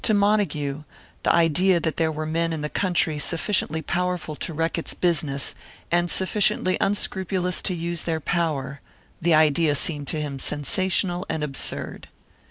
To 0.05 0.15
Montague 0.15 0.83
the 1.21 1.31
idea 1.31 1.79
that 1.79 1.97
there 1.97 2.11
were 2.11 2.25
men 2.25 2.53
in 2.53 2.61
the 2.61 2.69
country 2.71 3.19
sufficiently 3.19 3.83
powerful 3.83 4.35
to 4.35 4.51
wreck 4.51 4.79
its 4.79 4.95
business, 4.95 5.53
and 5.91 6.09
sufficiently 6.09 6.75
unscrupulous 6.81 7.61
to 7.61 7.75
use 7.75 8.01
their 8.01 8.19
power 8.19 8.81
the 9.21 9.35
idea 9.35 9.75
seemed 9.75 10.07
to 10.07 10.19
him 10.19 10.39
sensational 10.39 11.23
and 11.29 11.43
absurd. 11.43 12.07